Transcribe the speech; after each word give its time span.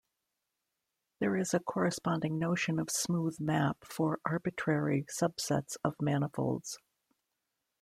There 1.19 1.35
is 1.37 1.53
a 1.53 1.59
corresponding 1.59 2.39
notion 2.39 2.79
of 2.79 2.89
smooth 2.89 3.39
map 3.39 3.85
for 3.85 4.19
arbitrary 4.25 5.03
subsets 5.07 5.77
of 5.83 5.93
manifolds. 6.01 6.79